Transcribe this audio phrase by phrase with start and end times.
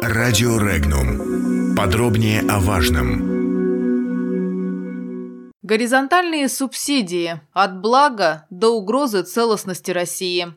[0.00, 1.74] Радио Регнум.
[1.76, 3.32] Подробнее о важном.
[5.62, 7.40] Горизонтальные субсидии.
[7.52, 10.54] От блага до угрозы целостности России.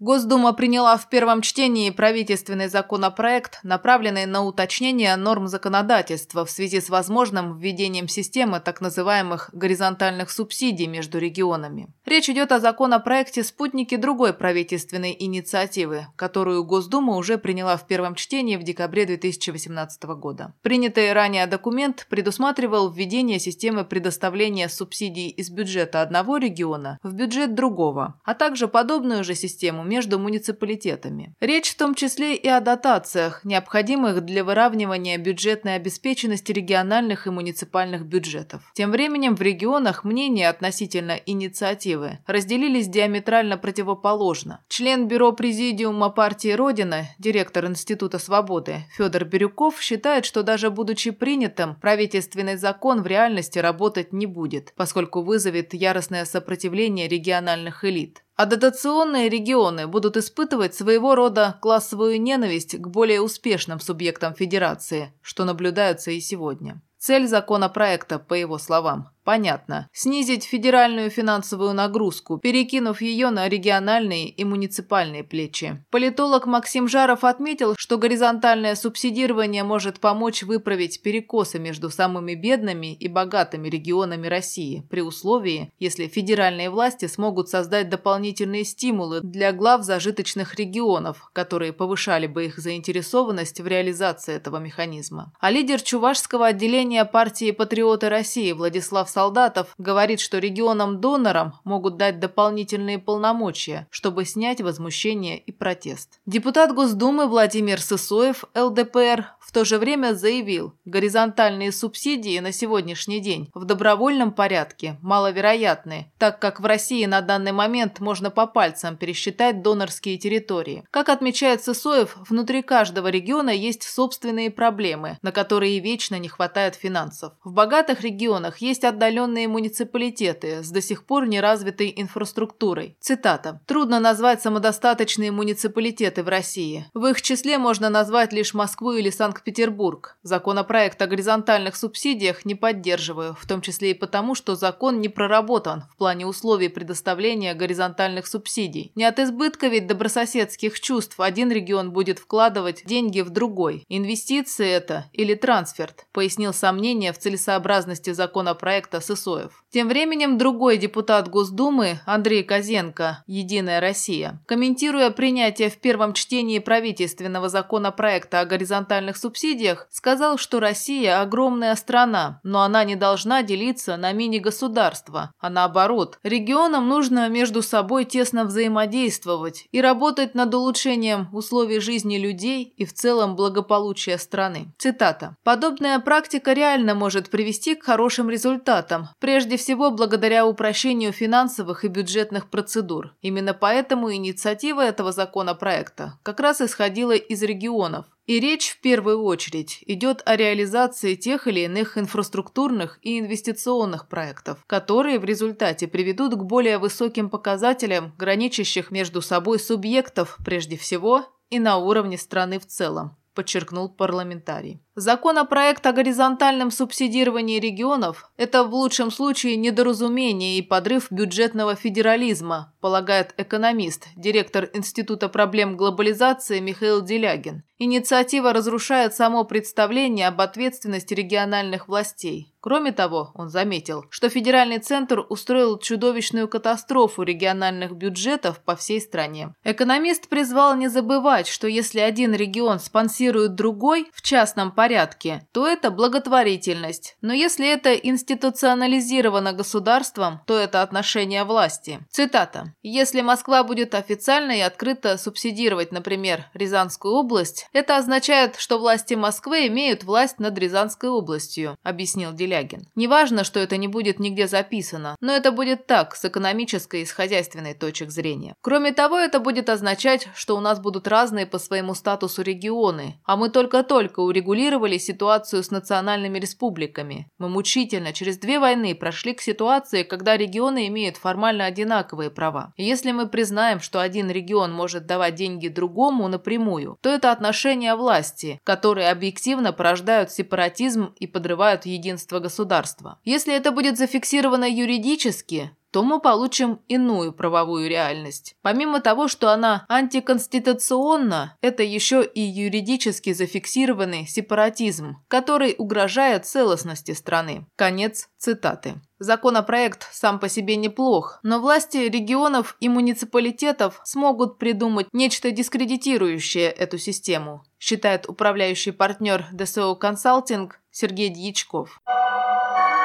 [0.00, 6.88] Госдума приняла в первом чтении правительственный законопроект, направленный на уточнение норм законодательства в связи с
[6.88, 11.92] возможным введением системы так называемых горизонтальных субсидий между регионами.
[12.06, 18.56] Речь идет о законопроекте «Спутники» другой правительственной инициативы, которую Госдума уже приняла в первом чтении
[18.56, 20.54] в декабре 2018 года.
[20.62, 28.18] Принятый ранее документ предусматривал введение системы предоставления субсидий из бюджета одного региона в бюджет другого,
[28.24, 31.34] а также подобную же систему между муниципалитетами.
[31.40, 38.06] Речь в том числе и о дотациях, необходимых для выравнивания бюджетной обеспеченности региональных и муниципальных
[38.06, 38.62] бюджетов.
[38.74, 44.64] Тем временем в регионах мнения относительно инициативы разделились диаметрально противоположно.
[44.68, 51.74] Член Бюро Президиума партии Родина, директор Института свободы Федор Бирюков считает, что даже будучи принятым,
[51.74, 59.28] правительственный закон в реальности работать не будет, поскольку вызовет яростное сопротивление региональных элит а дотационные
[59.28, 66.20] регионы будут испытывать своего рода классовую ненависть к более успешным субъектам федерации, что наблюдается и
[66.20, 66.80] сегодня.
[66.96, 69.88] Цель законопроекта, по его словам, Понятно.
[69.92, 75.84] Снизить федеральную финансовую нагрузку, перекинув ее на региональные и муниципальные плечи.
[75.90, 83.08] Политолог Максим Жаров отметил, что горизонтальное субсидирование может помочь выправить перекосы между самыми бедными и
[83.08, 90.54] богатыми регионами России, при условии, если федеральные власти смогут создать дополнительные стимулы для глав зажиточных
[90.54, 95.32] регионов, которые повышали бы их заинтересованность в реализации этого механизма.
[95.40, 102.98] А лидер чувашского отделения партии «Патриоты России» Владислав солдатов говорит, что регионам-донорам могут дать дополнительные
[102.98, 106.20] полномочия, чтобы снять возмущение и протест.
[106.26, 113.50] Депутат Госдумы Владимир Сысоев, ЛДПР, в то же время заявил, горизонтальные субсидии на сегодняшний день
[113.52, 119.62] в добровольном порядке маловероятны, так как в России на данный момент можно по пальцам пересчитать
[119.62, 120.84] донорские территории.
[120.90, 127.32] Как отмечает Сысоев, внутри каждого региона есть собственные проблемы, на которые вечно не хватает финансов.
[127.42, 132.98] В богатых регионах есть отдаленные муниципалитеты с до сих пор неразвитой инфраструктурой.
[133.00, 133.60] Цитата.
[133.66, 136.84] «Трудно назвать самодостаточные муниципалитеты в России.
[136.92, 140.18] В их числе можно назвать лишь Москву или Санкт-Петербург.
[140.22, 145.84] Законопроект о горизонтальных субсидиях не поддерживаю, в том числе и потому, что закон не проработан
[145.90, 148.92] в плане условий предоставления горизонтальных субсидий.
[148.96, 153.86] Не от избытка ведь добрососедских чувств один регион будет вкладывать деньги в другой.
[153.88, 159.64] Инвестиции это или трансферт, пояснил сомнение в целесообразности законопроекта проекта Сысоев.
[159.72, 167.48] Тем временем другой депутат Госдумы Андрей Козенко, «Единая Россия», комментируя принятие в первом чтении правительственного
[167.48, 174.12] законопроекта о горизонтальных субсидиях, сказал, что Россия– огромная страна, но она не должна делиться на
[174.12, 182.18] мини-государства, а наоборот, регионам нужно между собой тесно взаимодействовать и работать над улучшением условий жизни
[182.18, 184.72] людей и в целом благополучия страны.
[184.78, 185.36] Цитата.
[185.44, 188.79] «Подобная практика реально может привести к хорошим результатам,
[189.18, 193.14] прежде всего благодаря упрощению финансовых и бюджетных процедур.
[193.20, 198.06] Именно поэтому инициатива этого законопроекта как раз исходила из регионов.
[198.26, 204.64] И речь в первую очередь идет о реализации тех или иных инфраструктурных и инвестиционных проектов,
[204.68, 211.58] которые в результате приведут к более высоким показателям, граничащих между собой субъектов прежде всего и
[211.58, 214.80] на уровне страны в целом подчеркнул парламентарий.
[214.96, 223.32] Законопроект о горизонтальном субсидировании регионов– это в лучшем случае недоразумение и подрыв бюджетного федерализма, полагает
[223.36, 227.62] экономист, директор Института проблем глобализации Михаил Делягин.
[227.78, 232.52] Инициатива разрушает само представление об ответственности региональных властей.
[232.60, 239.54] Кроме того, он заметил, что федеральный центр устроил чудовищную катастрофу региональных бюджетов по всей стране.
[239.64, 245.90] Экономист призвал не забывать, что если один регион спонсирует другой в частном порядке, то это
[245.90, 247.18] благотворительность.
[247.20, 252.00] Но если это институционализировано государством, то это отношение власти.
[252.10, 252.72] Цитата.
[252.82, 259.66] «Если Москва будет официально и открыто субсидировать, например, Рязанскую область, это означает, что власти Москвы
[259.66, 262.32] имеют власть над Рязанской областью», объяснил.
[262.32, 262.86] Делягин.
[262.94, 267.12] Неважно, что это не будет нигде записано, но это будет так, с экономической и с
[267.12, 268.54] хозяйственной точек зрения.
[268.62, 273.36] Кроме того, это будет означать, что у нас будут разные по своему статусу регионы, а
[273.36, 277.26] мы только-только урегулировали анализировали ситуацию с национальными республиками.
[277.38, 282.72] Мы мучительно через две войны прошли к ситуации, когда регионы имеют формально одинаковые права.
[282.76, 287.94] И если мы признаем, что один регион может давать деньги другому напрямую, то это отношения
[287.96, 293.18] власти, которые объективно порождают сепаратизм и подрывают единство государства.
[293.24, 298.54] Если это будет зафиксировано юридически, то мы получим иную правовую реальность.
[298.62, 307.66] Помимо того, что она антиконституционна, это еще и юридически зафиксированный сепаратизм, который угрожает целостности страны.
[307.76, 309.00] Конец цитаты.
[309.18, 316.96] Законопроект сам по себе неплох, но власти регионов и муниципалитетов смогут придумать нечто дискредитирующее эту
[316.96, 322.00] систему, считает управляющий партнер ДСО Консалтинг Сергей Дьячков.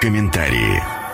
[0.00, 1.05] Комментарии.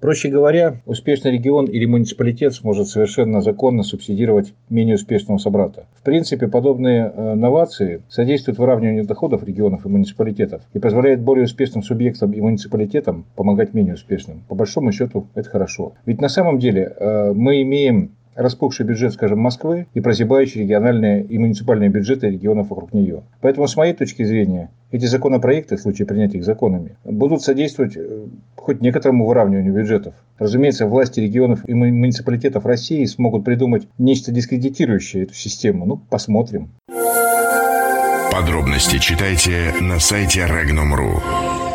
[0.00, 5.86] Проще говоря, успешный регион или муниципалитет сможет совершенно законно субсидировать менее успешного собрата.
[5.96, 11.82] В принципе, подобные э, новации содействуют выравниванию доходов регионов и муниципалитетов и позволяют более успешным
[11.82, 14.44] субъектам и муниципалитетам помогать менее успешным.
[14.48, 15.94] По большому счету, это хорошо.
[16.06, 21.38] Ведь на самом деле э, мы имеем распухший бюджет, скажем, Москвы и прозябающие региональные и
[21.38, 23.22] муниципальные бюджеты регионов вокруг нее.
[23.40, 28.26] Поэтому, с моей точки зрения, эти законопроекты, в случае принятия их законами, будут содействовать э,
[28.54, 30.14] хоть некоторому выравниванию бюджетов.
[30.38, 35.84] Разумеется, власти регионов и муниципалитетов России смогут придумать нечто дискредитирующее эту систему.
[35.84, 36.70] Ну, посмотрим.
[38.30, 41.67] Подробности читайте на сайте Regnum.ru.